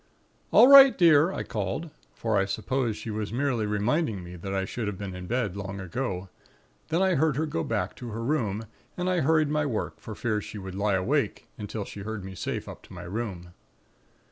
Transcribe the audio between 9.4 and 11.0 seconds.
my work, for fear she should lie